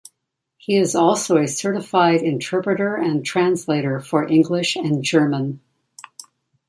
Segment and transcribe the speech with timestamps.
[0.57, 5.61] He is also a certified interpreter and translator for English and German.